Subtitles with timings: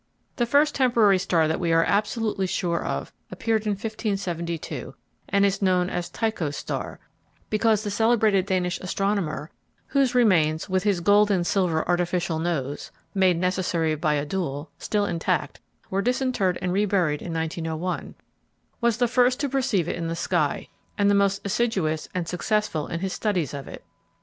[0.37, 4.95] The first temporary star that we are absolutely sure of appeared in 1572,
[5.29, 6.99] and is known as "Tycho's Star,"
[7.51, 9.51] because the celebrated Danish astronomer
[9.85, 15.61] (whose remains, with his gold and silver artificial nose—made necessary by a duel—still intact,
[15.91, 18.15] were disinterred and reburied in 1901)
[18.81, 22.87] was the first to perceive it in the sky, and the most assiduous and successful
[22.87, 23.83] in his studies of it.